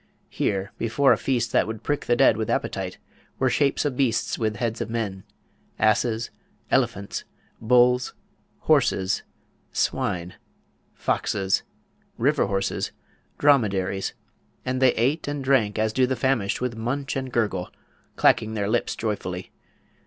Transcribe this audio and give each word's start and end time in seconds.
Here, 0.31 0.71
before 0.79 1.13
a 1.13 1.15
feast 1.17 1.51
that 1.51 1.67
would 1.67 1.83
prick 1.83 2.05
the 2.07 2.15
dead 2.15 2.35
with 2.35 2.49
appetite, 2.49 2.97
were 3.37 3.51
shapes 3.51 3.85
of 3.85 3.95
beasts 3.95 4.35
with 4.39 4.55
heads 4.55 4.81
of 4.81 4.89
men, 4.89 5.23
asses, 5.77 6.31
elephants, 6.71 7.23
bulls, 7.61 8.15
horses, 8.61 9.21
swine, 9.71 10.33
foxes, 10.95 11.61
river 12.17 12.47
horses, 12.47 12.91
dromedaries; 13.37 14.15
and 14.65 14.81
they 14.81 14.93
ate 14.95 15.27
and 15.27 15.43
drank 15.43 15.77
as 15.77 15.93
do 15.93 16.07
the 16.07 16.15
famished 16.15 16.61
with 16.61 16.75
munch 16.75 17.15
and 17.15 17.31
gurgle, 17.31 17.69
clacking 18.15 18.55
their 18.55 18.67
lips 18.67 18.95
joyfully. 18.95 19.51